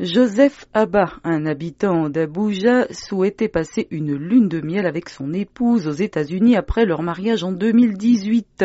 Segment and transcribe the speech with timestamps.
[0.00, 5.92] Joseph Abba, un habitant d'Abuja, souhaitait passer une lune de miel avec son épouse aux
[5.92, 8.64] États-Unis après leur mariage en 2018.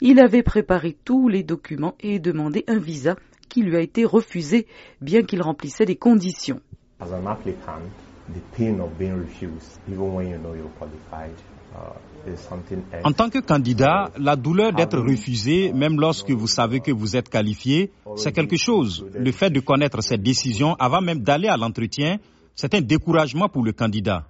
[0.00, 3.16] Il avait préparé tous les documents et demandé un visa
[3.48, 4.68] qui lui a été refusé,
[5.00, 6.60] bien qu'il remplissait des conditions.
[13.04, 17.28] En tant que candidat, la douleur d'être refusé, même lorsque vous savez que vous êtes
[17.28, 19.06] qualifié, c'est quelque chose.
[19.14, 22.18] Le fait de connaître cette décision avant même d'aller à l'entretien,
[22.54, 24.26] c'est un découragement pour le candidat.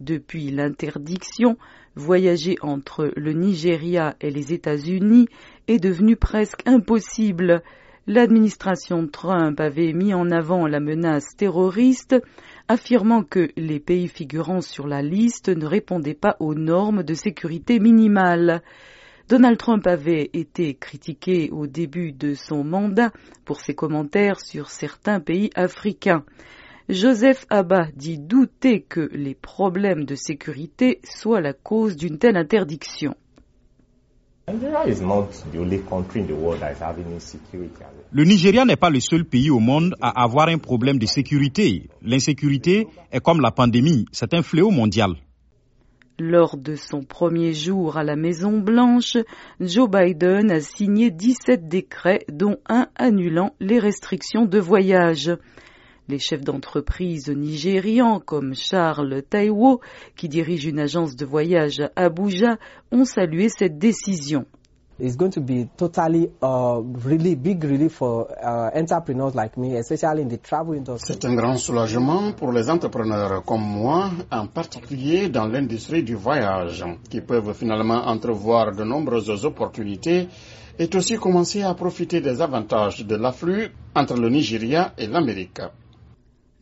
[0.00, 1.56] Depuis l'interdiction,
[1.94, 5.26] voyager entre le Nigeria et les États-Unis
[5.68, 7.62] est devenu presque impossible.
[8.06, 12.16] L'administration Trump avait mis en avant la menace terroriste,
[12.66, 17.78] affirmant que les pays figurant sur la liste ne répondaient pas aux normes de sécurité
[17.78, 18.62] minimales.
[19.28, 23.12] Donald Trump avait été critiqué au début de son mandat
[23.44, 26.24] pour ses commentaires sur certains pays africains.
[26.88, 33.14] Joseph Abba dit douter que les problèmes de sécurité soient la cause d'une telle interdiction.
[38.12, 41.88] Le Nigeria n'est pas le seul pays au monde à avoir un problème de sécurité.
[42.02, 45.12] L'insécurité est comme la pandémie, c'est un fléau mondial.
[46.18, 49.16] Lors de son premier jour à la Maison Blanche,
[49.60, 55.30] Joe Biden a signé 17 décrets, dont un annulant les restrictions de voyage.
[56.10, 59.80] Les chefs d'entreprise nigérians comme Charles Taiwo,
[60.16, 62.58] qui dirige une agence de voyage à Abuja,
[62.90, 64.44] ont salué cette décision.
[64.98, 65.22] C'est
[71.24, 77.20] un grand soulagement pour les entrepreneurs comme moi, en particulier dans l'industrie du voyage, qui
[77.20, 80.26] peuvent finalement entrevoir de nombreuses opportunités
[80.76, 85.60] et aussi commencer à profiter des avantages de l'afflux entre le Nigeria et l'Amérique.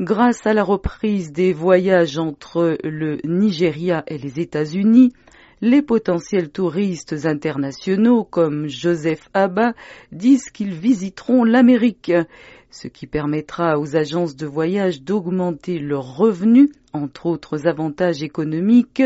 [0.00, 5.12] Grâce à la reprise des voyages entre le Nigeria et les États-Unis,
[5.60, 9.72] les potentiels touristes internationaux comme Joseph Abba
[10.12, 12.12] disent qu'ils visiteront l'Amérique,
[12.70, 19.02] ce qui permettra aux agences de voyage d'augmenter leurs revenus, entre autres avantages économiques,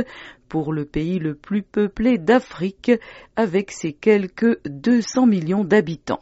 [0.50, 2.92] pour le pays le plus peuplé d'Afrique,
[3.34, 6.20] avec ses quelques 200 millions d'habitants.